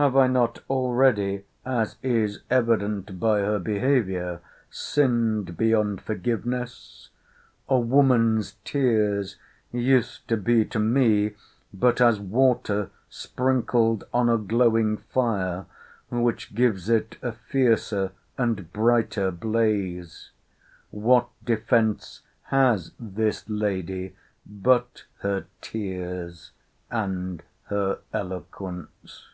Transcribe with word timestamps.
—Have 0.00 0.16
I 0.16 0.28
not 0.28 0.60
already, 0.70 1.44
as 1.62 1.96
it 2.00 2.10
is 2.10 2.40
evident 2.48 3.20
by 3.20 3.40
her 3.40 3.58
behaviour, 3.58 4.40
sinned 4.70 5.58
beyond 5.58 6.00
forgiveness?—A 6.00 7.78
woman's 7.78 8.52
tears 8.64 9.36
used 9.70 10.26
to 10.28 10.38
be 10.38 10.64
to 10.64 10.78
me 10.78 11.34
but 11.74 12.00
as 12.00 12.18
water 12.18 12.88
sprinkled 13.10 14.04
on 14.14 14.30
a 14.30 14.38
glowing 14.38 14.96
fire, 14.96 15.66
which 16.10 16.54
gives 16.54 16.88
it 16.88 17.18
a 17.20 17.32
fiercer 17.32 18.12
and 18.38 18.72
brighter 18.72 19.30
blaze: 19.30 20.30
What 20.90 21.28
defence 21.44 22.22
has 22.44 22.92
this 22.98 23.46
lady 23.50 24.16
but 24.46 25.04
her 25.18 25.44
tears 25.60 26.52
and 26.90 27.42
her 27.64 27.98
eloquence? 28.14 29.26